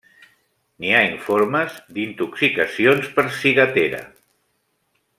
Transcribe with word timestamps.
N'hi 0.83 0.93
ha 0.93 1.01
informes 1.09 1.75
d'intoxicacions 1.97 3.13
per 3.19 3.27
ciguatera. 3.39 4.01